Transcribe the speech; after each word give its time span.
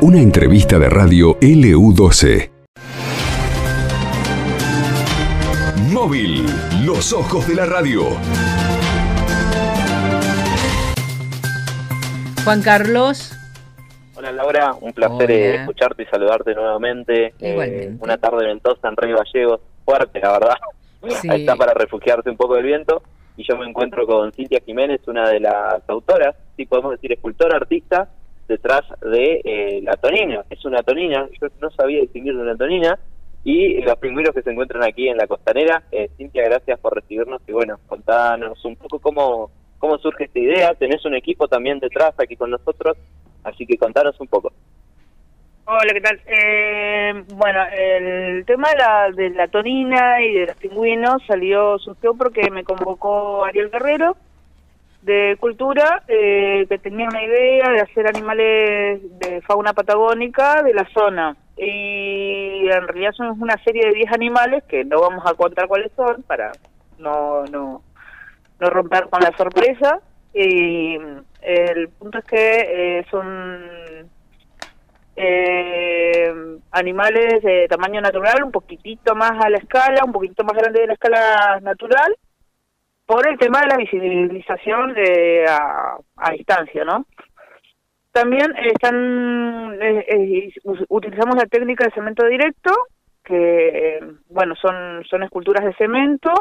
Una 0.00 0.18
entrevista 0.20 0.78
de 0.78 0.88
radio 0.88 1.38
LU12. 1.40 2.50
Móvil, 5.92 6.44
los 6.84 7.12
ojos 7.12 7.46
de 7.46 7.54
la 7.54 7.66
radio. 7.66 8.02
Juan 12.44 12.62
Carlos. 12.62 13.32
Hola 14.16 14.32
Laura, 14.32 14.74
un 14.80 14.92
placer 14.92 15.30
Hola. 15.30 15.32
eh, 15.34 15.54
escucharte 15.56 16.02
y 16.02 16.06
saludarte 16.06 16.54
nuevamente. 16.54 17.26
Eh, 17.38 17.52
Igualmente. 17.52 18.04
una 18.04 18.16
tarde 18.18 18.46
ventosa 18.46 18.88
en 18.88 18.96
Río 18.96 19.16
Gallegos, 19.18 19.60
fuerte 19.84 20.20
la 20.20 20.32
verdad. 20.32 20.54
Sí. 21.20 21.28
Ahí 21.30 21.40
está 21.40 21.56
para 21.56 21.74
refugiarse 21.74 22.28
un 22.30 22.36
poco 22.36 22.54
del 22.56 22.64
viento. 22.64 23.02
Y 23.36 23.44
yo 23.48 23.56
me 23.56 23.66
encuentro 23.66 24.06
con 24.06 24.30
Cintia 24.32 24.60
Jiménez, 24.64 25.00
una 25.06 25.28
de 25.28 25.40
las 25.40 25.82
autoras, 25.88 26.34
sí 26.56 26.66
podemos 26.66 26.92
decir 26.92 27.12
escultora, 27.12 27.56
artista, 27.56 28.08
detrás 28.48 28.82
de 29.00 29.40
eh, 29.44 29.80
la 29.82 29.96
tonina. 29.96 30.44
Es 30.50 30.64
una 30.64 30.82
tonina, 30.82 31.28
yo 31.40 31.48
no 31.60 31.70
sabía 31.70 32.00
distinguir 32.00 32.34
de 32.34 32.42
una 32.42 32.56
tonina. 32.56 32.98
Y 33.44 33.80
los 33.82 33.96
pingüinos 33.96 34.32
que 34.34 34.42
se 34.42 34.50
encuentran 34.50 34.84
aquí 34.84 35.08
en 35.08 35.16
la 35.16 35.26
costanera. 35.26 35.82
Eh, 35.90 36.10
Cintia, 36.16 36.44
gracias 36.44 36.78
por 36.78 36.94
recibirnos 36.94 37.42
y 37.48 37.52
bueno, 37.52 37.80
contanos 37.88 38.64
un 38.64 38.76
poco 38.76 39.00
cómo, 39.00 39.50
cómo 39.78 39.98
surge 39.98 40.24
esta 40.24 40.38
idea. 40.38 40.74
Tenés 40.74 41.04
un 41.04 41.14
equipo 41.14 41.48
también 41.48 41.80
detrás 41.80 42.14
aquí 42.18 42.36
con 42.36 42.50
nosotros, 42.50 42.96
así 43.42 43.66
que 43.66 43.76
contanos 43.76 44.18
un 44.20 44.28
poco. 44.28 44.52
Hola, 45.64 45.92
¿qué 45.92 46.00
tal? 46.00 46.20
Eh, 46.26 47.24
bueno, 47.34 47.60
el 47.76 48.44
tema 48.44 48.68
de 48.70 48.76
la, 48.76 49.10
de 49.10 49.30
la 49.30 49.48
tonina 49.48 50.20
y 50.20 50.34
de 50.34 50.46
los 50.46 50.56
pingüinos 50.56 51.22
salió, 51.26 51.78
surgió 51.78 52.14
porque 52.14 52.48
me 52.50 52.62
convocó 52.62 53.44
Ariel 53.44 53.70
Guerrero 53.70 54.16
de 55.02 55.36
Cultura, 55.38 56.02
eh, 56.08 56.64
que 56.68 56.78
tenía 56.78 57.08
una 57.08 57.22
idea 57.22 57.70
de 57.70 57.80
hacer 57.80 58.06
animales 58.06 59.00
de 59.18 59.40
fauna 59.42 59.72
patagónica 59.72 60.62
de 60.62 60.74
la 60.74 60.88
zona. 60.94 61.36
Y 61.56 62.68
en 62.68 62.88
realidad 62.88 63.12
son 63.12 63.40
una 63.42 63.56
serie 63.64 63.86
de 63.86 63.94
10 63.94 64.12
animales 64.12 64.64
que 64.64 64.84
no 64.84 65.00
vamos 65.00 65.24
a 65.26 65.34
contar 65.34 65.68
cuáles 65.68 65.92
son 65.96 66.22
para 66.22 66.52
no, 66.98 67.44
no, 67.46 67.82
no 68.60 68.70
romper 68.70 69.08
con 69.08 69.20
la 69.20 69.36
sorpresa. 69.36 70.00
Y 70.32 70.96
el 71.42 71.88
punto 71.98 72.18
es 72.18 72.24
que 72.24 72.98
eh, 73.00 73.06
son 73.10 74.08
eh, 75.16 76.34
animales 76.70 77.42
de 77.42 77.66
tamaño 77.68 78.00
natural, 78.00 78.44
un 78.44 78.52
poquitito 78.52 79.14
más 79.14 79.32
a 79.44 79.50
la 79.50 79.58
escala, 79.58 80.04
un 80.04 80.12
poquitito 80.12 80.44
más 80.44 80.56
grande 80.56 80.80
de 80.80 80.86
la 80.86 80.94
escala 80.94 81.60
natural, 81.60 82.16
por 83.12 83.28
el 83.28 83.36
tema 83.36 83.60
de 83.60 83.66
la 83.66 83.76
visibilización 83.76 84.94
de, 84.94 85.44
a, 85.46 86.30
distancia, 86.32 86.82
¿no? 86.82 87.04
También 88.10 88.54
están, 88.64 89.78
utilizamos 90.88 91.36
la 91.36 91.44
técnica 91.44 91.84
de 91.84 91.90
cemento 91.90 92.26
directo, 92.26 92.72
que, 93.22 94.00
bueno, 94.30 94.54
son, 94.56 95.04
son 95.04 95.24
esculturas 95.24 95.62
de 95.62 95.74
cemento, 95.74 96.32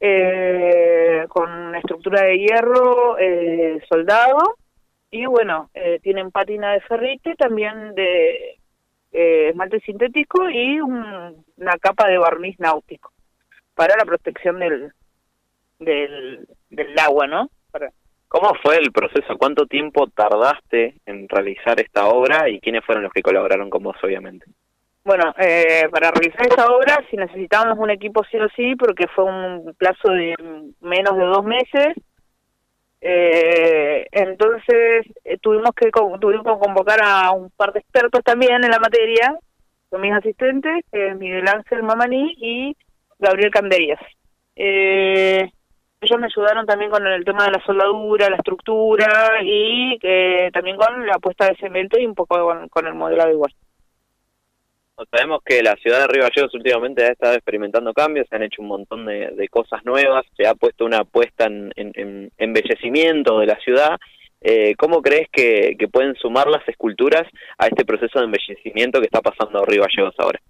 eh, 0.00 1.26
con 1.28 1.74
estructura 1.74 2.22
de 2.22 2.38
hierro 2.38 3.18
eh, 3.18 3.78
soldado, 3.86 4.56
y 5.10 5.26
bueno, 5.26 5.68
eh, 5.74 5.98
tienen 6.02 6.30
pátina 6.30 6.72
de 6.72 6.80
ferrite, 6.80 7.34
también 7.34 7.94
de 7.94 8.56
eh, 9.12 9.48
esmalte 9.50 9.80
sintético 9.80 10.48
y 10.48 10.80
un- 10.80 11.44
una 11.58 11.76
capa 11.78 12.08
de 12.08 12.16
barniz 12.16 12.58
náutico 12.60 13.12
para 13.74 13.94
la 13.96 14.06
protección 14.06 14.58
del, 14.58 14.92
del, 15.78 16.46
del 16.70 16.98
agua, 16.98 17.26
¿no? 17.26 17.50
Para, 17.70 17.90
¿Cómo 18.28 18.52
fue 18.62 18.76
el 18.76 18.92
proceso? 18.92 19.38
¿Cuánto 19.38 19.66
tiempo 19.66 20.08
tardaste 20.08 20.96
en 21.06 21.28
realizar 21.28 21.80
esta 21.80 22.06
obra 22.06 22.48
y 22.48 22.60
quiénes 22.60 22.84
fueron 22.84 23.04
los 23.04 23.12
que 23.12 23.22
colaboraron 23.22 23.70
con 23.70 23.82
vos, 23.82 23.96
obviamente? 24.02 24.46
Bueno, 25.04 25.32
eh, 25.38 25.88
para 25.90 26.10
realizar 26.10 26.46
esta 26.46 26.66
obra 26.66 26.98
sí 27.08 27.16
necesitábamos 27.16 27.78
un 27.78 27.90
equipo 27.90 28.24
sí 28.24 28.38
o 28.38 28.48
sí 28.56 28.74
porque 28.74 29.06
fue 29.06 29.24
un 29.24 29.72
plazo 29.78 30.10
de 30.10 30.34
menos 30.80 31.16
de 31.16 31.24
dos 31.24 31.44
meses. 31.44 31.94
Eh, 33.00 34.06
entonces 34.10 35.06
eh, 35.22 35.38
tuvimos 35.40 35.70
que 35.76 35.90
tuvimos 36.20 36.44
que 36.44 36.66
convocar 36.66 36.98
a 37.04 37.30
un 37.30 37.50
par 37.50 37.72
de 37.72 37.78
expertos 37.78 38.24
también 38.24 38.64
en 38.64 38.70
la 38.70 38.80
materia, 38.80 39.38
con 39.88 40.00
mis 40.00 40.12
asistentes, 40.12 40.84
que 40.90 41.08
es 41.08 41.16
Miguel 41.16 41.46
Ángel 41.46 41.84
Mamani 41.84 42.34
y 42.38 42.76
Gabriel 43.20 43.52
Canderías. 43.52 44.00
Eh, 44.56 45.48
ellos 46.00 46.20
me 46.20 46.26
ayudaron 46.26 46.66
también 46.66 46.90
con 46.90 47.06
el 47.06 47.24
tema 47.24 47.44
de 47.44 47.52
la 47.52 47.64
soldadura, 47.64 48.30
la 48.30 48.36
estructura 48.36 49.42
y 49.42 49.98
eh, 50.02 50.50
también 50.52 50.76
con 50.76 51.06
la 51.06 51.18
puesta 51.18 51.46
de 51.46 51.56
cemento 51.56 51.98
y 51.98 52.06
un 52.06 52.14
poco 52.14 52.38
con, 52.38 52.68
con 52.68 52.86
el 52.86 52.94
modelado 52.94 53.30
igual. 53.30 53.52
Sabemos 55.10 55.40
que 55.44 55.62
la 55.62 55.76
ciudad 55.76 56.00
de 56.00 56.06
Río 56.06 56.22
Gallegos 56.22 56.54
últimamente 56.54 57.04
ha 57.04 57.12
estado 57.12 57.34
experimentando 57.34 57.92
cambios, 57.92 58.26
se 58.28 58.36
han 58.36 58.44
hecho 58.44 58.62
un 58.62 58.68
montón 58.68 59.04
de, 59.04 59.46
cosas 59.50 59.84
nuevas, 59.84 60.24
se 60.34 60.46
ha 60.46 60.54
puesto 60.54 60.86
una 60.86 61.00
apuesta 61.00 61.44
en 61.44 62.30
embellecimiento 62.38 63.38
de 63.38 63.46
la 63.46 63.56
ciudad. 63.56 63.98
Eh, 64.40 64.74
¿Cómo 64.76 65.02
crees 65.02 65.28
que, 65.30 65.76
que 65.78 65.88
pueden 65.88 66.14
sumar 66.14 66.46
las 66.46 66.66
esculturas 66.66 67.24
a 67.58 67.66
este 67.66 67.84
proceso 67.84 68.18
de 68.18 68.24
embellecimiento 68.24 69.00
que 69.00 69.06
está 69.06 69.20
pasando 69.20 69.64
Río 69.66 69.82
Gallegos 69.82 70.14
ahora? 70.18 70.40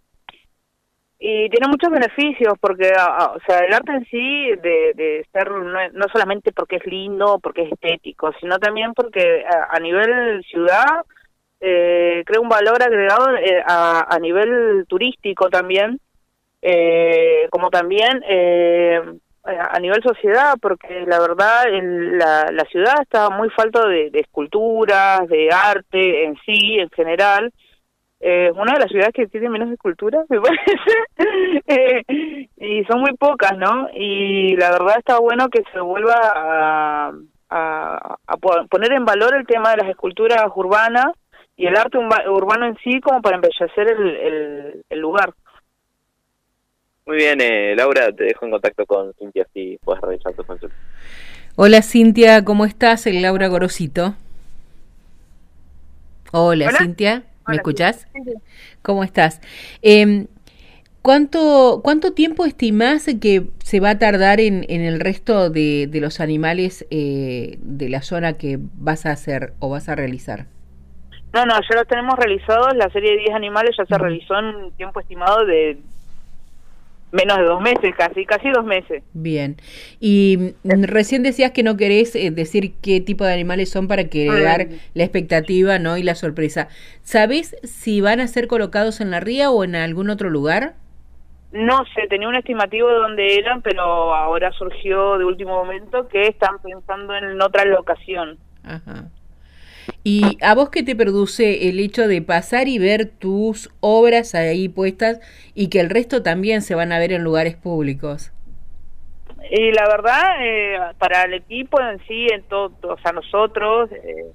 Y 1.19 1.49
tiene 1.49 1.69
muchos 1.69 1.91
beneficios 1.91 2.55
porque 2.61 2.93
a- 2.97 3.05
a- 3.07 3.33
o 3.33 3.41
sea 3.47 3.61
el 3.61 3.73
arte 3.73 3.93
en 3.93 4.05
sí 4.07 4.51
de, 4.63 4.93
de 4.95 5.27
ser 5.33 5.51
no, 5.51 5.89
no 5.93 6.07
solamente 6.13 6.53
porque 6.53 6.77
es 6.77 6.87
lindo 6.87 7.39
porque 7.43 7.63
es 7.63 7.73
estético 7.73 8.33
sino 8.41 8.59
también 8.59 8.93
porque 8.95 9.45
a, 9.47 9.77
a 9.77 9.81
nivel 9.81 10.45
ciudad 10.45 11.05
eh, 11.61 12.23
crea 12.27 12.41
un 12.41 12.51
valor 12.51 12.83
agregado 12.83 13.35
eh, 13.37 13.63
a, 13.67 14.15
a 14.15 14.19
nivel 14.19 14.85
turístico 14.89 15.49
también 15.49 15.99
eh, 16.63 17.49
como 17.51 17.71
también 17.71 18.23
eh, 18.29 19.01
a 19.45 19.79
nivel 19.79 20.03
sociedad 20.03 20.55
porque 20.61 21.05
la 21.07 21.21
verdad 21.21 21.69
el- 21.69 22.19
la, 22.19 22.51
la 22.53 22.65
ciudad 22.65 22.95
está 23.01 23.31
muy 23.31 23.49
falta 23.51 23.87
de, 23.89 24.11
de 24.11 24.21
esculturas 24.21 25.27
de 25.29 25.51
arte 25.51 26.25
en 26.25 26.37
sí 26.45 26.79
en 26.79 26.91
general 26.91 27.53
eh, 28.21 28.51
una 28.55 28.73
de 28.75 28.81
las 28.81 28.89
ciudades 28.91 29.13
que 29.15 29.27
tiene 29.27 29.49
menos 29.51 29.71
esculturas, 29.71 30.25
me 30.31 30.41
parece, 30.41 30.73
Eh, 31.67 32.47
y 32.57 32.85
son 32.85 33.01
muy 33.01 33.15
pocas, 33.17 33.57
¿no? 33.59 33.89
Y 33.95 34.57
la 34.57 34.71
verdad 34.71 34.97
está 34.99 35.19
bueno 35.19 35.49
que 35.49 35.63
se 35.73 35.81
vuelva 35.81 36.15
a, 36.35 37.13
a, 37.51 38.17
a 38.27 38.37
po- 38.37 38.67
poner 38.71 38.93
en 38.93 39.05
valor 39.05 39.35
el 39.37 39.47
tema 39.47 39.71
de 39.71 39.79
las 39.79 39.91
esculturas 39.91 40.45
urbanas 40.55 41.07
y 41.57 41.67
el 41.67 41.77
arte 41.77 41.99
urba- 41.99 42.29
urbano 42.31 42.67
en 42.67 42.77
sí 42.85 43.01
como 43.01 43.21
para 43.23 43.37
embellecer 43.37 43.89
el, 43.89 44.17
el, 44.17 44.83
el 44.89 44.99
lugar. 44.99 45.33
Muy 47.07 47.17
bien, 47.17 47.41
eh, 47.41 47.75
Laura, 47.77 48.13
te 48.13 48.25
dejo 48.25 48.47
en 48.47 48.51
contacto 48.51 48.85
con 48.85 49.13
Cintia 49.15 49.47
si 49.55 49.79
puedes 49.85 50.03
realizar 50.03 50.33
tu 50.35 50.45
consulta. 50.45 50.75
Hola 51.55 51.81
Cintia, 51.83 52.45
¿cómo 52.45 52.65
estás? 52.67 53.07
El 53.07 53.23
Laura 53.23 53.49
Gorosito. 53.49 54.15
Hola, 56.33 56.67
Hola. 56.69 56.79
Cintia, 56.79 57.23
¿me 57.47 57.57
escuchás? 57.57 58.09
¿Cómo 58.83 59.05
estás? 59.05 59.41
Eh, 59.83 60.27
¿cuánto, 61.03 61.81
¿Cuánto 61.83 62.13
tiempo 62.13 62.45
estimás 62.45 63.07
que 63.21 63.49
se 63.63 63.81
va 63.81 63.91
a 63.91 63.99
tardar 63.99 64.41
en, 64.41 64.65
en 64.69 64.81
el 64.83 65.01
resto 65.01 65.51
de, 65.51 65.87
de 65.87 66.01
los 66.01 66.21
animales 66.21 66.87
eh, 66.91 67.59
de 67.61 67.89
la 67.89 68.03
zona 68.03 68.35
que 68.35 68.59
vas 68.61 69.07
a 69.07 69.13
hacer 69.13 69.53
o 69.61 69.71
vas 69.71 69.89
a 69.89 69.95
realizar? 69.95 70.47
No, 71.33 71.45
no, 71.45 71.55
ya 71.55 71.77
los 71.77 71.87
tenemos 71.87 72.17
realizados, 72.17 72.75
la 72.77 72.89
serie 72.91 73.13
de 73.13 73.19
10 73.19 73.35
animales 73.35 73.77
ya 73.77 73.85
se 73.85 73.99
realizó 73.99 74.39
en 74.39 74.47
un 74.47 74.73
tiempo 74.73 75.01
estimado 75.01 75.45
de 75.45 75.79
menos 77.13 77.39
de 77.39 77.45
dos 77.45 77.61
meses, 77.63 77.95
casi, 77.97 78.27
casi 78.27 78.51
dos 78.51 78.65
meses. 78.65 79.03
Bien. 79.15 79.57
Y 80.01 80.55
mm, 80.65 80.83
recién 80.85 81.23
decías 81.23 81.53
que 81.53 81.63
no 81.63 81.77
querés 81.77 82.15
eh, 82.17 82.31
decir 82.31 82.75
qué 82.83 83.01
tipo 83.01 83.25
de 83.25 83.33
animales 83.33 83.71
son 83.71 83.89
para 83.89 84.09
crear 84.09 84.67
Mm. 84.69 84.73
la 84.95 85.03
expectativa 85.05 85.79
¿no? 85.79 85.97
y 85.97 86.03
la 86.03 86.15
sorpresa. 86.15 86.69
¿Sabés 87.03 87.57
si 87.65 88.01
van 88.01 88.21
a 88.21 88.27
ser 88.29 88.49
colocados 88.49 89.01
en 89.01 89.11
la 89.11 89.21
ría 89.21 89.51
o 89.51 89.65
en 89.65 89.77
algún 89.77 90.11
otro 90.11 90.31
lugar? 90.31 90.75
No 91.53 91.85
sé, 91.95 92.07
tenía 92.09 92.29
un 92.29 92.35
estimativo 92.35 92.89
de 92.89 92.97
dónde 92.97 93.39
eran, 93.39 93.63
pero 93.63 93.83
ahora 94.15 94.51
surgió 94.53 95.17
de 95.17 95.25
último 95.25 95.53
momento 95.55 96.09
que 96.09 96.23
están 96.29 96.59
pensando 96.63 97.15
en 97.15 97.41
otra 97.41 97.65
locación. 97.65 98.37
Ajá. 98.65 99.09
¿Y 100.05 100.39
a 100.43 100.55
vos 100.55 100.71
qué 100.71 100.83
te 100.83 100.97
produce 100.97 101.69
el 101.69 101.81
hecho 101.81 102.09
de 102.09 102.23
pasar 102.23 102.69
y 102.69 102.79
ver 102.79 103.07
tus 103.07 103.71
obras 103.81 104.35
ahí 104.35 104.69
puestas 104.69 105.21
y 105.55 105.69
que 105.69 105.81
el 105.81 105.91
resto 105.91 106.23
también 106.23 106.63
se 106.63 106.75
van 106.75 106.93
a 106.93 106.99
ver 106.99 107.13
en 107.13 107.25
lugares 107.25 107.57
públicos? 107.57 108.33
Y 109.51 109.71
la 109.73 109.89
verdad, 109.89 110.37
eh, 110.41 110.79
para 110.99 111.23
el 111.23 111.35
equipo 111.35 111.81
en 111.81 111.99
sí, 112.07 112.27
en 112.33 112.43
todo, 112.45 112.73
o 112.83 112.99
sea, 112.99 113.13
nosotros, 113.13 113.91
eh, 113.93 114.27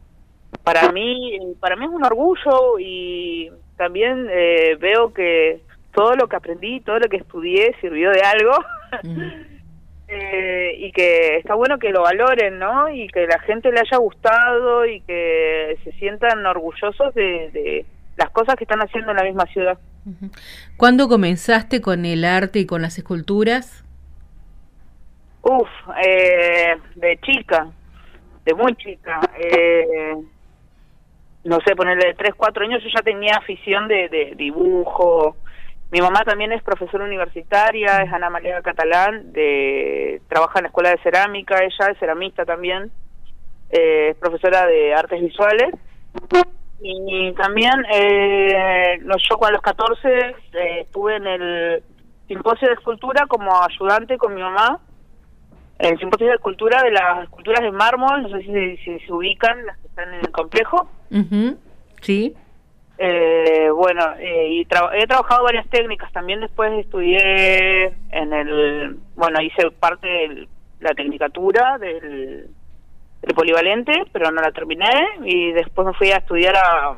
para 0.64 0.92
mí, 0.92 1.38
para 1.60 1.76
mí 1.76 1.86
es 1.86 1.92
un 1.92 2.04
orgullo 2.04 2.80
y 2.80 3.52
también 3.78 4.28
eh, 4.32 4.78
veo 4.80 5.14
que 5.14 5.62
todo 5.94 6.16
lo 6.16 6.28
que 6.28 6.36
aprendí, 6.38 6.80
todo 6.82 7.00
lo 7.00 7.10
que 7.10 7.18
estudié 7.18 7.76
sirvió 7.82 8.12
de 8.12 8.22
algo. 8.22 8.54
eh, 10.14 10.76
y 10.78 10.92
que 10.92 11.38
está 11.38 11.56
bueno 11.56 11.80
que 11.80 11.90
lo 11.90 12.02
valoren, 12.02 12.60
¿no? 12.60 12.90
Y 12.90 13.08
que 13.08 13.26
la 13.28 13.40
gente 13.40 13.72
le 13.72 13.80
haya 13.80 13.98
gustado 13.98 14.86
y 14.86 15.00
que 15.02 15.78
se 15.86 15.94
sientan 15.94 16.46
orgullosos 16.46 17.14
de, 17.14 17.86
las 18.18 18.30
cosas 18.32 18.56
que 18.56 18.66
están 18.66 18.82
haciendo 18.82 19.12
en 19.12 19.18
la 19.18 19.24
misma 19.24 19.46
ciudad. 19.46 19.80
¿Cuándo 20.76 21.08
comenzaste 21.08 21.80
con 21.80 22.06
el 22.06 22.26
arte 22.26 22.60
y 22.60 22.66
con 22.66 22.82
las 22.82 22.98
esculturas? 22.98 23.86
Uf, 25.44 25.70
eh, 26.06 26.76
de 26.96 27.20
chica, 27.22 27.70
de 28.44 28.54
muy 28.54 28.76
chica. 28.76 29.22
Eh, 29.40 30.18
no 31.46 31.60
sé, 31.66 31.74
ponerle 31.74 32.08
de 32.08 32.14
3, 32.16 32.34
4 32.36 32.66
años 32.66 32.84
yo 32.84 32.90
ya 32.94 33.02
tenía 33.02 33.36
afición 33.38 33.88
de, 33.88 34.10
de 34.10 34.34
dibujo, 34.36 35.38
mi 35.92 36.00
mamá 36.00 36.24
también 36.24 36.54
es 36.54 36.64
profesora 36.64 37.04
universitaria, 37.04 38.02
es 38.02 38.14
Ana 38.14 38.30
María 38.30 38.62
Catalán, 38.62 39.34
de, 39.34 40.22
trabaja 40.30 40.60
en 40.60 40.64
la 40.64 40.68
Escuela 40.70 40.90
de 40.92 41.04
Cerámica, 41.04 41.58
ella 41.58 41.92
es 41.92 42.00
ceramista 42.00 42.46
también, 42.46 42.90
eh, 43.70 44.10
es 44.12 44.18
profesora 44.18 44.66
de 44.68 44.94
artes 44.94 45.22
visuales. 45.22 45.74
Y 46.82 47.34
también 47.34 47.74
eh, 47.94 49.00
yo 49.04 49.46
a 49.46 49.52
los 49.52 49.62
14 49.62 50.10
eh, 50.10 50.36
estuve 50.80 51.18
en 51.18 51.28
el 51.28 51.84
simposio 52.28 52.70
de 52.70 52.76
escultura 52.76 53.26
como 53.28 53.52
ayudante 53.62 54.18
con 54.18 54.34
mi 54.34 54.42
mamá, 54.42 54.80
el 55.78 56.00
simposio 56.00 56.28
de 56.28 56.36
escultura 56.36 56.82
de 56.84 56.92
las 56.92 57.24
esculturas 57.24 57.62
de 57.62 57.72
mármol, 57.72 58.24
no 58.24 58.30
sé 58.30 58.78
si, 58.84 59.00
se 59.00 59.12
ubican, 59.12 59.66
las 59.66 59.78
que 59.80 59.88
están 59.88 60.14
en 60.14 60.22
el 60.22 60.32
complejo. 60.32 60.90
Sí. 62.02 62.34
Eh, 63.04 63.72
bueno, 63.72 64.14
eh, 64.20 64.48
y 64.50 64.62
he 64.62 65.08
trabajado 65.08 65.44
varias 65.44 65.68
técnicas. 65.70 66.12
También 66.12 66.40
después 66.40 66.72
estudié 66.74 67.86
en 68.12 68.32
el, 68.32 69.00
bueno, 69.16 69.42
hice 69.42 69.72
parte 69.72 70.08
de 70.08 70.48
la 70.82 70.94
tecnicatura 70.94 71.80
del, 71.80 72.52
polivalente, 73.34 74.04
pero 74.12 74.30
no 74.30 74.40
la 74.40 74.52
terminé. 74.52 74.92
Y 75.24 75.52
después 75.52 75.88
me 75.88 75.94
fui 75.94 76.12
a 76.12 76.18
estudiar 76.18 76.56
a, 76.56 76.96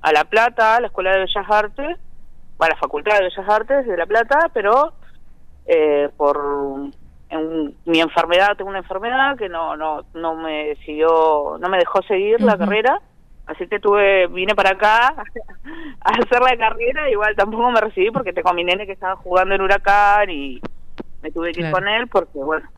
a 0.00 0.12
La 0.12 0.24
Plata, 0.24 0.76
a 0.76 0.80
la 0.80 0.86
Escuela 0.86 1.12
de 1.12 1.18
Bellas 1.18 1.50
Artes, 1.50 1.98
a 2.58 2.68
la 2.68 2.76
Facultad 2.76 3.18
de 3.18 3.24
Bellas 3.24 3.48
Artes 3.48 3.86
de 3.86 3.96
La 3.98 4.06
Plata, 4.06 4.50
pero 4.54 4.94
eh, 5.66 6.08
por 6.16 6.40
mi 7.84 8.00
enfermedad, 8.00 8.56
tengo 8.56 8.70
una 8.70 8.78
enfermedad 8.78 9.36
que 9.36 9.50
no 9.50 9.76
no 9.76 10.02
no 10.14 10.34
me 10.34 10.76
siguió, 10.76 11.58
no 11.58 11.68
me 11.68 11.78
dejó 11.78 12.02
seguir 12.02 12.40
la 12.40 12.56
carrera 12.56 13.00
Así 13.46 13.66
que 13.66 13.80
tuve, 13.80 14.28
vine 14.28 14.54
para 14.54 14.70
acá 14.70 15.08
a 16.00 16.10
hacer 16.10 16.40
la 16.40 16.56
carrera, 16.56 17.10
igual 17.10 17.34
tampoco 17.36 17.70
me 17.70 17.80
recibí 17.80 18.10
porque 18.10 18.32
tengo 18.32 18.50
a 18.50 18.54
mi 18.54 18.64
nene 18.64 18.86
que 18.86 18.92
estaba 18.92 19.16
jugando 19.16 19.54
en 19.54 19.60
Huracán 19.60 20.30
y 20.30 20.60
me 21.22 21.30
tuve 21.30 21.52
que 21.52 21.60
ir 21.60 21.70
con 21.70 21.86
él 21.88 22.08
porque, 22.08 22.38
bueno, 22.38 22.68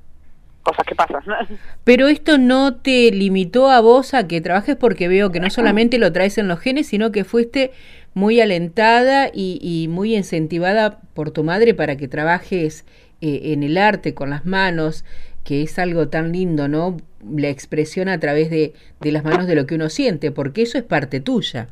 cosas 0.63 0.87
que 0.87 0.95
pasan. 0.95 1.23
Pero 1.85 2.09
esto 2.09 2.39
no 2.39 2.77
te 2.77 3.11
limitó 3.11 3.71
a 3.71 3.81
vos 3.81 4.15
a 4.15 4.27
que 4.27 4.41
trabajes 4.41 4.77
porque 4.77 5.09
veo 5.09 5.31
que 5.31 5.41
no 5.41 5.51
solamente 5.51 5.99
lo 5.99 6.13
traes 6.13 6.39
en 6.39 6.49
los 6.49 6.61
genes, 6.61 6.89
sino 6.89 7.13
que 7.13 7.25
fuiste 7.25 7.73
muy 8.15 8.41
alentada 8.41 9.29
y, 9.33 9.59
y 9.61 9.89
muy 9.89 10.17
incentivada 10.17 11.01
por 11.15 11.31
tu 11.31 11.45
madre 11.45 11.75
para 11.75 11.97
que 11.97 12.09
trabajes 12.09 12.87
eh, 13.21 13.53
en 13.53 13.63
el 13.63 13.79
arte 13.79 14.13
con 14.13 14.29
las 14.29 14.45
manos, 14.45 15.05
que 15.45 15.63
es 15.63 15.79
algo 15.79 16.09
tan 16.09 16.33
lindo, 16.33 16.69
¿no? 16.69 16.97
La 17.23 17.49
expresión 17.49 18.09
a 18.09 18.19
través 18.19 18.51
de, 18.51 18.75
de 19.01 19.13
las 19.13 19.25
manos 19.25 19.47
de 19.47 19.55
lo 19.55 19.67
que 19.67 19.75
uno 19.75 19.89
siente, 19.91 20.31
porque 20.31 20.63
eso 20.63 20.79
es 20.79 20.85
parte 20.85 21.21
tuya. 21.21 21.69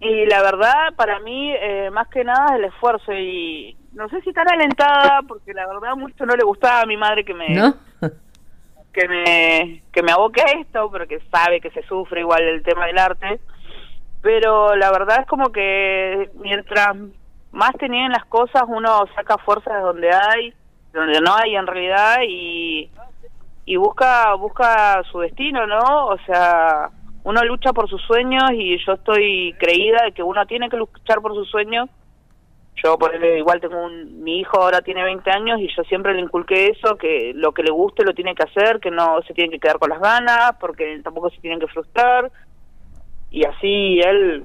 Y 0.00 0.26
la 0.26 0.42
verdad, 0.42 0.94
para 0.96 1.20
mí, 1.20 1.52
eh, 1.52 1.90
más 1.90 2.08
que 2.08 2.24
nada, 2.24 2.56
el 2.56 2.64
esfuerzo. 2.64 3.12
Y 3.12 3.76
no 3.92 4.08
sé 4.08 4.20
si 4.22 4.32
tan 4.32 4.50
alentada, 4.50 5.20
porque 5.26 5.54
la 5.54 5.66
verdad 5.66 5.94
mucho 5.96 6.26
no 6.26 6.34
le 6.34 6.44
gustaba 6.44 6.82
a 6.82 6.86
mi 6.86 6.96
madre 6.96 7.24
que 7.24 7.34
me... 7.34 7.46
que 8.92 9.08
me 9.08 9.82
que 9.92 10.02
me 10.02 10.12
aboque 10.12 10.40
a 10.40 10.58
esto, 10.58 10.90
porque 10.90 11.20
sabe 11.30 11.60
que 11.60 11.70
se 11.70 11.82
sufre 11.82 12.20
igual 12.20 12.42
el 12.42 12.62
tema 12.62 12.86
del 12.86 12.98
arte. 12.98 13.40
Pero 14.22 14.74
la 14.74 14.90
verdad 14.90 15.20
es 15.20 15.26
como 15.26 15.52
que 15.52 16.30
mientras 16.40 16.96
más 17.52 17.72
tenían 17.78 18.12
las 18.12 18.24
cosas, 18.24 18.62
uno 18.66 19.04
saca 19.14 19.36
fuerzas 19.38 19.74
de 19.74 19.80
donde 19.80 20.10
hay 20.10 20.54
no 21.04 21.34
hay 21.36 21.56
en 21.56 21.66
realidad 21.66 22.18
y, 22.26 22.90
busca 23.76 24.34
busca 24.34 25.02
su 25.10 25.20
destino, 25.20 25.66
¿no? 25.66 26.06
O 26.06 26.18
sea, 26.26 26.90
uno 27.24 27.44
lucha 27.44 27.72
por 27.72 27.88
sus 27.88 28.00
sueños 28.02 28.44
y 28.52 28.78
yo 28.84 28.92
estoy 28.92 29.54
creída 29.58 30.04
de 30.04 30.12
que 30.12 30.22
uno 30.22 30.46
tiene 30.46 30.68
que 30.68 30.76
luchar 30.76 31.20
por 31.20 31.34
sus 31.34 31.48
sueños. 31.50 31.88
Yo 32.82 32.98
por 32.98 33.14
igual 33.24 33.60
tengo 33.60 33.82
un, 33.82 34.22
mi 34.22 34.40
hijo 34.40 34.60
ahora 34.60 34.82
tiene 34.82 35.02
20 35.02 35.30
años 35.30 35.60
y 35.60 35.68
yo 35.74 35.82
siempre 35.84 36.14
le 36.14 36.20
inculqué 36.20 36.68
eso, 36.68 36.96
que 36.96 37.32
lo 37.34 37.52
que 37.52 37.62
le 37.62 37.70
guste 37.70 38.04
lo 38.04 38.12
tiene 38.12 38.34
que 38.34 38.44
hacer, 38.44 38.80
que 38.80 38.90
no 38.90 39.20
se 39.26 39.34
tiene 39.34 39.50
que 39.50 39.58
quedar 39.58 39.78
con 39.78 39.90
las 39.90 40.00
ganas, 40.00 40.52
porque 40.60 41.00
tampoco 41.02 41.30
se 41.30 41.40
tienen 41.40 41.58
que 41.58 41.68
frustrar. 41.68 42.30
Y 43.30 43.44
así 43.44 43.98
él, 44.00 44.44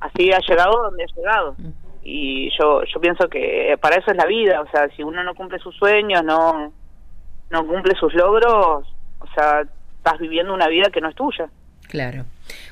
así 0.00 0.32
ha 0.32 0.40
llegado 0.40 0.82
donde 0.82 1.04
ha 1.04 1.14
llegado 1.14 1.56
y 2.08 2.50
yo 2.56 2.84
yo 2.84 3.00
pienso 3.00 3.28
que 3.28 3.76
para 3.80 3.96
eso 3.96 4.12
es 4.12 4.16
la 4.16 4.26
vida 4.26 4.60
o 4.60 4.70
sea 4.70 4.88
si 4.94 5.02
uno 5.02 5.24
no 5.24 5.34
cumple 5.34 5.58
sus 5.58 5.74
sueños 5.74 6.22
no 6.22 6.72
no 7.50 7.66
cumple 7.66 7.96
sus 7.98 8.14
logros 8.14 8.86
o 9.18 9.26
sea 9.34 9.62
estás 9.96 10.20
viviendo 10.20 10.54
una 10.54 10.68
vida 10.68 10.88
que 10.90 11.00
no 11.00 11.08
es 11.08 11.16
tuya. 11.16 11.48
Claro 11.88 12.24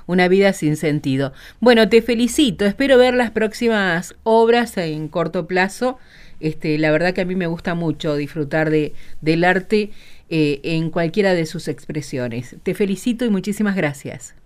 una 0.07 0.29
vida 0.29 0.53
sin 0.53 0.77
sentido. 0.77 1.33
Bueno 1.59 1.89
te 1.89 2.01
felicito 2.01 2.65
espero 2.65 2.97
ver 2.97 3.15
las 3.15 3.33
próximas 3.33 4.15
obras 4.23 4.77
en 4.79 5.09
corto 5.09 5.49
plazo. 5.49 5.99
Este 6.39 6.79
la 6.79 6.93
verdad 6.93 7.13
que 7.13 7.23
a 7.23 7.25
mí 7.25 7.35
me 7.35 7.49
gusta 7.49 7.75
mucho 7.75 8.15
disfrutar 8.15 8.71
de 8.71 8.93
del 9.21 9.43
arte 9.43 9.91
eh, 10.31 10.61
en 10.63 10.91
cualquiera 10.91 11.35
de 11.35 11.47
sus 11.47 11.67
expresiones. 11.67 12.57
Te 12.63 12.73
felicito 12.75 13.25
y 13.25 13.31
muchísimas 13.31 13.75
gracias. 13.75 14.37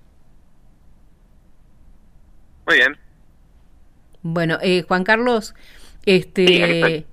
Muy 2.67 2.76
bien 2.79 3.07
bueno, 4.23 4.59
eh, 4.62 4.82
Juan 4.82 5.05
Carlos, 5.05 5.55
este, 6.06 7.06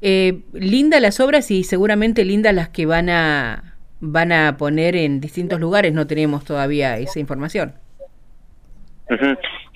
eh, 0.00 0.40
linda 0.52 1.00
las 1.00 1.20
obras 1.20 1.50
y 1.50 1.64
seguramente 1.64 2.24
lindas 2.24 2.54
las 2.54 2.68
que 2.68 2.86
van 2.86 3.08
a 3.08 3.76
van 4.04 4.32
a 4.32 4.56
poner 4.56 4.96
en 4.96 5.20
distintos 5.20 5.60
lugares. 5.60 5.92
No 5.92 6.08
tenemos 6.08 6.44
todavía 6.44 6.98
esa 6.98 7.20
información. 7.20 7.74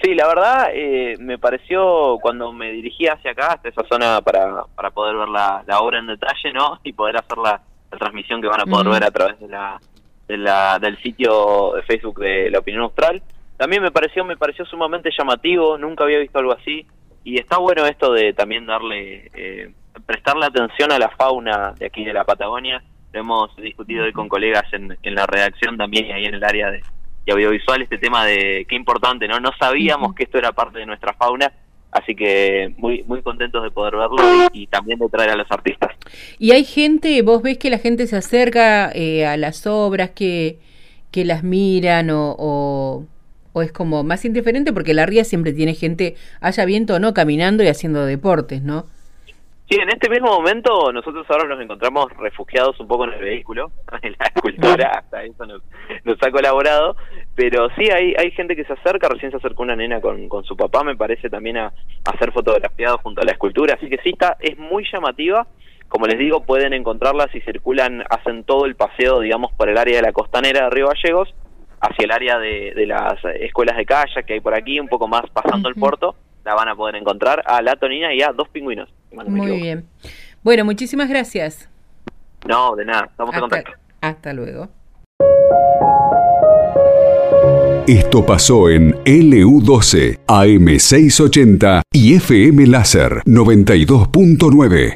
Sí, 0.03 0.15
la 0.15 0.27
verdad 0.27 0.71
eh, 0.75 1.17
me 1.19 1.39
pareció 1.39 2.19
cuando 2.21 2.53
me 2.53 2.73
dirigí 2.73 3.07
hacia 3.07 3.31
acá, 3.31 3.53
hasta 3.55 3.69
esa 3.69 3.83
zona 3.89 4.21
para, 4.21 4.65
para 4.75 4.91
poder 4.91 5.17
ver 5.17 5.29
la, 5.29 5.63
la 5.67 5.81
obra 5.81 5.99
en 5.99 6.07
detalle, 6.07 6.53
¿no? 6.53 6.81
Y 6.83 6.93
poder 6.93 7.17
hacer 7.17 7.39
la, 7.39 7.61
transmisión 7.99 8.43
que 8.43 8.49
van 8.49 8.61
a 8.61 8.67
poder 8.67 8.89
ver 8.89 9.05
a 9.05 9.11
través 9.11 9.41
de 9.41 9.49
la, 9.49 9.81
de 10.29 10.37
la, 10.37 10.79
del 10.79 11.01
sitio 11.03 11.73
de 11.77 11.83
Facebook 11.83 12.19
de 12.21 12.51
la 12.51 12.59
Opinión 12.59 12.83
Austral 12.83 13.23
también 13.57 13.83
me 13.83 13.91
pareció 13.91 14.25
me 14.25 14.37
pareció 14.37 14.65
sumamente 14.67 15.11
llamativo 15.17 15.79
nunca 15.79 16.05
había 16.05 16.19
visto 16.19 16.39
algo 16.39 16.53
así 16.53 16.87
y 17.27 17.41
está 17.41 17.59
bueno 17.59 17.85
esto 17.87 18.13
de 18.13 18.33
también 18.35 18.67
darle 18.67 19.31
eh, 19.35 19.73
prestarle 20.07 20.47
atención 20.47 20.93
a 20.93 20.99
la 20.99 21.09
fauna 21.11 21.75
de 21.77 21.87
aquí 21.87 22.05
de 22.05 22.13
la 22.13 22.23
Patagonia. 22.23 22.81
Lo 23.13 23.21
hemos 23.21 23.57
discutido 23.57 24.05
hoy 24.05 24.13
con 24.13 24.29
colegas 24.29 24.65
en, 24.73 24.97
en 25.03 25.15
la 25.15 25.27
redacción 25.27 25.77
también 25.77 26.07
y 26.07 26.13
ahí 26.13 26.25
en 26.27 26.35
el 26.35 26.45
área 26.45 26.71
de, 26.71 26.83
audiovisual 27.29 27.83
este 27.83 27.99
tema 27.99 28.25
de 28.25 28.65
qué 28.69 28.77
importante 28.77 29.27
no 29.27 29.41
no 29.41 29.51
sabíamos 29.59 30.15
que 30.15 30.23
esto 30.23 30.39
era 30.39 30.53
parte 30.53 30.79
de 30.79 30.87
nuestra 30.87 31.13
fauna 31.15 31.53
así 31.91 32.15
que 32.15 32.73
muy 32.77 33.03
muy 33.03 33.21
contentos 33.23 33.65
de 33.65 33.73
poder 33.73 33.97
verlo 33.97 34.49
y, 34.53 34.69
también 34.69 35.01
de 35.01 35.09
traer 35.09 35.31
a 35.31 35.37
los 35.37 35.51
artistas. 35.51 35.97
Y 36.39 36.53
hay 36.53 36.65
gente 36.65 37.21
vos 37.23 37.43
ves 37.43 37.59
que 37.59 37.71
la 37.71 37.79
gente 37.79 38.07
se 38.07 38.17
acerca 38.17 38.93
eh, 38.93 39.27
a 39.27 39.37
las 39.37 39.67
obras 39.67 40.11
que 40.11 40.59
que 41.11 41.25
las 41.25 41.43
miran 41.43 42.11
o 42.11 42.37
o 42.39 43.05
es 43.63 43.73
como 43.73 44.05
más 44.05 44.25
indiferente 44.25 44.73
porque 44.73 44.95
la 44.95 45.07
ría 45.07 45.25
siempre 45.25 45.53
tiene 45.53 45.75
gente, 45.75 46.17
haya 46.41 46.65
viento 46.65 46.95
o 46.95 46.99
no, 46.99 47.15
caminando 47.15 47.63
y 47.63 47.69
haciendo 47.69 48.05
deportes, 48.05 48.63
¿no? 48.63 48.87
Sí, 49.69 49.77
en 49.81 49.89
este 49.89 50.09
mismo 50.09 50.29
momento 50.29 50.93
nosotros 50.93 51.27
ahora 51.29 51.49
nos 51.49 51.61
encontramos 51.61 52.07
refugiados 52.19 52.79
un 52.79 52.87
poco 52.87 53.05
en 53.05 53.15
el 53.15 53.21
vehículo, 53.21 53.73
en 54.03 54.15
la 54.17 54.27
escultura, 54.27 54.93
hasta 54.99 55.25
eso 55.25 55.45
nos, 55.45 55.63
ha 56.23 56.31
colaborado, 56.31 56.97
pero 57.35 57.69
sí 57.71 57.91
hay, 57.91 58.15
hay 58.17 58.31
gente 58.31 58.55
que 58.55 58.65
se 58.65 58.75
acerca, 58.75 59.09
recién 59.09 59.33
se 59.33 59.39
acercó 59.39 59.65
una 59.65 59.75
nena 59.75 60.01
con, 60.01 60.29
con 60.29 60.45
su 60.45 60.57
papá, 60.57 60.85
me 60.85 60.97
parece 60.97 61.29
también 61.29 61.57
a, 61.57 61.73
a 62.05 62.19
ser 62.19 62.31
fotografiado 62.31 62.99
junto 62.99 63.23
a 63.23 63.25
la 63.25 63.33
escultura, 63.33 63.75
así 63.75 63.89
que 63.89 63.99
sí 64.05 64.11
está, 64.11 64.37
es 64.39 64.57
muy 64.57 64.87
llamativa, 64.93 65.49
como 65.89 66.07
les 66.07 66.19
digo, 66.19 66.45
pueden 66.45 66.73
encontrarla 66.73 67.29
si 67.33 67.41
circulan, 67.41 68.05
hacen 68.09 68.45
todo 68.45 68.67
el 68.67 68.77
paseo, 68.77 69.19
digamos, 69.19 69.53
por 69.53 69.69
el 69.69 69.79
área 69.79 69.97
de 69.97 70.03
la 70.03 70.13
costanera 70.13 70.65
de 70.65 70.71
Río 70.71 70.89
Gallegos, 70.89 71.35
hacia 71.81 72.05
el 72.05 72.11
área 72.11 72.39
de, 72.39 72.73
de 72.75 72.87
las 72.87 73.15
escuelas 73.41 73.77
de 73.77 73.85
kayak 73.85 74.25
que 74.27 74.35
hay 74.35 74.41
por 74.41 74.55
aquí, 74.55 74.81
un 74.81 74.89
poco 74.89 75.09
más 75.09 75.23
pasando 75.33 75.69
el 75.69 75.75
puerto, 75.75 76.15
la 76.45 76.55
van 76.55 76.69
a 76.69 76.77
poder 76.77 76.97
encontrar 76.97 77.43
a 77.45 77.61
la 77.61 77.77
tonina 77.77 78.15
y 78.15 78.23
a 78.23 78.33
dos 78.33 78.49
pingüinos. 78.49 78.89
Muy 79.13 79.61
bien. 79.61 79.87
Bueno, 80.43 80.65
muchísimas 80.65 81.09
gracias. 81.09 81.69
No, 82.47 82.77
de 82.77 82.85
nada, 82.85 83.07
estamos 83.11 83.35
en 83.35 83.41
contacto. 83.41 83.73
Hasta 84.01 84.33
luego. 84.33 84.69
Esto 87.89 88.27
pasó 88.27 88.69
en 88.69 88.95
LU12, 89.05 90.19
AM680 90.27 91.83
y 91.93 92.15
FM 92.15 92.67
Láser 92.67 93.23
92.9. 93.25 94.95